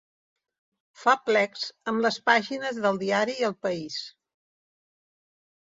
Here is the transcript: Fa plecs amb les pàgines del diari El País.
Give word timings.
Fa 1.01 1.13
plecs 1.27 1.67
amb 1.93 2.03
les 2.07 2.17
pàgines 2.31 2.81
del 2.87 2.99
diari 3.05 3.39
El 3.51 3.55
País. 3.69 4.01